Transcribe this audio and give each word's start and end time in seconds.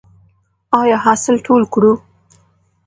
آیا 0.81 0.97
حاصل 1.05 1.35
ټول 1.47 1.61
کړو؟ 1.73 1.93